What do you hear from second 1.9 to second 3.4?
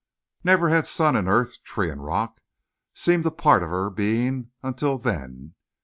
and rock, seemed a